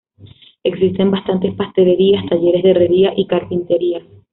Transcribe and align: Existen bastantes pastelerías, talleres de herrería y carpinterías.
Existen 0.63 1.11
bastantes 1.11 1.53
pastelerías, 1.53 2.25
talleres 2.27 2.63
de 2.63 2.71
herrería 2.71 3.13
y 3.15 3.27
carpinterías. 3.27 4.01